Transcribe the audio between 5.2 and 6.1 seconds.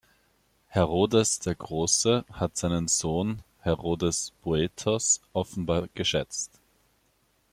offenbar